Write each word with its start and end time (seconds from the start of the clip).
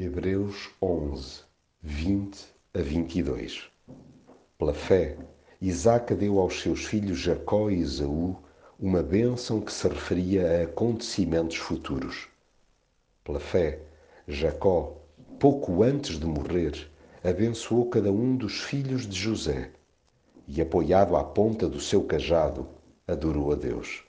Hebreus 0.00 0.70
11, 0.80 1.40
20 1.82 2.46
a 2.72 2.80
22 2.80 3.68
Pela 4.56 4.72
fé, 4.72 5.18
Isaac 5.60 6.14
deu 6.14 6.38
aos 6.38 6.60
seus 6.60 6.84
filhos 6.84 7.18
Jacó 7.18 7.68
e 7.68 7.80
Esaú 7.80 8.36
uma 8.78 9.02
bênção 9.02 9.60
que 9.60 9.72
se 9.72 9.88
referia 9.88 10.60
a 10.60 10.62
acontecimentos 10.62 11.56
futuros. 11.56 12.28
Pela 13.24 13.40
fé, 13.40 13.80
Jacó, 14.28 14.98
pouco 15.40 15.82
antes 15.82 16.16
de 16.16 16.26
morrer, 16.26 16.88
abençoou 17.24 17.90
cada 17.90 18.12
um 18.12 18.36
dos 18.36 18.60
filhos 18.60 19.04
de 19.04 19.18
José 19.18 19.72
e, 20.46 20.62
apoiado 20.62 21.16
à 21.16 21.24
ponta 21.24 21.68
do 21.68 21.80
seu 21.80 22.04
cajado, 22.04 22.68
adorou 23.04 23.50
a 23.50 23.56
Deus. 23.56 24.04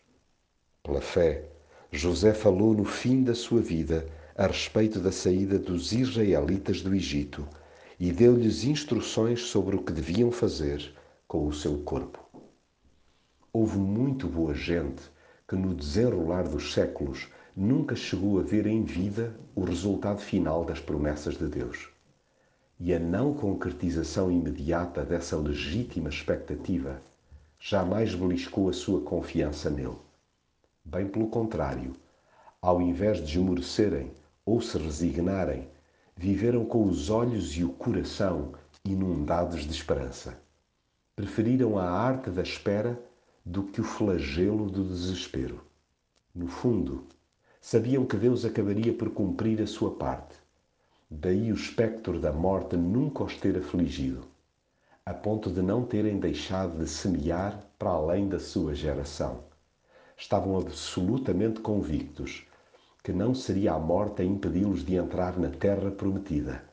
Pela 0.83 1.01
fé, 1.01 1.45
José 1.91 2.31
falou 2.31 2.75
no 2.75 2.85
fim 2.85 3.23
da 3.23 3.33
sua 3.33 3.59
vida 3.59 4.05
a 4.39 4.47
respeito 4.47 5.01
da 5.01 5.11
saída 5.11 5.59
dos 5.59 5.91
israelitas 5.91 6.81
do 6.81 6.95
Egito 6.95 7.45
e 7.99 8.09
deu-lhes 8.09 8.63
instruções 8.63 9.41
sobre 9.41 9.75
o 9.75 9.83
que 9.83 9.91
deviam 9.91 10.31
fazer 10.31 10.95
com 11.27 11.45
o 11.45 11.51
seu 11.51 11.79
corpo. 11.79 12.25
Houve 13.51 13.77
muito 13.77 14.29
boa 14.29 14.53
gente 14.53 15.01
que, 15.45 15.57
no 15.57 15.75
desenrolar 15.75 16.43
dos 16.43 16.71
séculos, 16.71 17.27
nunca 17.53 17.97
chegou 17.97 18.39
a 18.39 18.41
ver 18.41 18.65
em 18.65 18.81
vida 18.81 19.37
o 19.53 19.65
resultado 19.65 20.21
final 20.21 20.63
das 20.63 20.79
promessas 20.79 21.37
de 21.37 21.47
Deus. 21.49 21.89
E 22.79 22.93
a 22.93 22.99
não 22.99 23.33
concretização 23.33 24.31
imediata 24.31 25.03
dessa 25.03 25.35
legítima 25.35 26.07
expectativa 26.07 27.01
jamais 27.59 28.15
beliscou 28.15 28.69
a 28.69 28.73
sua 28.73 29.01
confiança 29.01 29.69
nele. 29.69 29.97
Bem 30.85 31.09
pelo 31.09 31.27
contrário, 31.27 31.93
ao 32.61 32.81
invés 32.81 33.17
de 33.17 33.37
esmorecerem 33.37 34.13
ou 34.49 34.59
se 34.59 34.79
resignarem, 34.79 35.67
viveram 36.17 36.65
com 36.65 36.83
os 36.83 37.11
olhos 37.11 37.55
e 37.55 37.63
o 37.63 37.69
coração 37.69 38.53
inundados 38.83 39.61
de 39.61 39.71
esperança. 39.71 40.41
Preferiram 41.15 41.77
a 41.77 41.87
arte 41.87 42.31
da 42.31 42.41
espera 42.41 42.99
do 43.45 43.63
que 43.65 43.79
o 43.79 43.83
flagelo 43.83 44.67
do 44.67 44.83
desespero. 44.83 45.61
No 46.33 46.47
fundo, 46.47 47.05
sabiam 47.61 48.07
que 48.07 48.17
Deus 48.17 48.43
acabaria 48.43 48.91
por 48.91 49.11
cumprir 49.11 49.61
a 49.61 49.67
sua 49.67 49.91
parte. 49.91 50.35
Daí 51.11 51.51
o 51.51 51.55
espectro 51.55 52.19
da 52.19 52.33
morte 52.33 52.75
nunca 52.75 53.23
os 53.23 53.35
ter 53.37 53.55
afligido, 53.55 54.21
a 55.05 55.13
ponto 55.13 55.51
de 55.51 55.61
não 55.61 55.85
terem 55.85 56.19
deixado 56.19 56.79
de 56.79 56.89
semear 56.89 57.63
para 57.77 57.91
além 57.91 58.27
da 58.27 58.39
sua 58.39 58.73
geração. 58.73 59.43
Estavam 60.17 60.57
absolutamente 60.57 61.59
convictos 61.59 62.48
que 63.09 63.13
não 63.13 63.33
seria 63.33 63.73
a 63.73 63.79
morte 63.79 64.21
a 64.21 64.25
impedi-los 64.25 64.85
de 64.85 64.93
entrar 64.93 65.35
na 65.35 65.49
terra 65.49 65.89
prometida, 65.89 66.63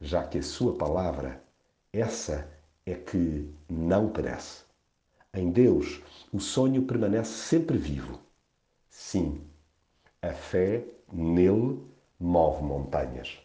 já 0.00 0.22
que 0.22 0.38
a 0.38 0.42
sua 0.42 0.78
palavra, 0.78 1.42
essa 1.92 2.48
é 2.86 2.94
que 2.94 3.52
não 3.68 4.08
perece. 4.08 4.62
Em 5.34 5.50
Deus, 5.50 6.00
o 6.32 6.38
sonho 6.38 6.82
permanece 6.82 7.32
sempre 7.32 7.76
vivo. 7.76 8.20
Sim, 8.88 9.40
a 10.22 10.32
fé 10.32 10.84
nele 11.12 11.80
move 12.20 12.62
montanhas. 12.62 13.42